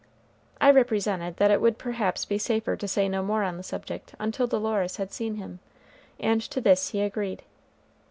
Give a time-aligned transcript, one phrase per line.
[0.59, 4.15] I represented that it would perhaps be safer to say no more on the subject
[4.19, 5.59] until Dolores had seen him,
[6.19, 7.43] and to this he agreed.